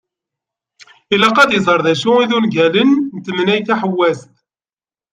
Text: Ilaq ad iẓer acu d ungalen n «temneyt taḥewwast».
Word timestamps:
Ilaq 1.13 1.37
ad 1.39 1.51
iẓer 1.57 1.81
acu 1.91 2.13
d 2.29 2.31
ungalen 2.37 2.89
n 3.15 3.17
«temneyt 3.25 3.65
taḥewwast». 3.67 4.29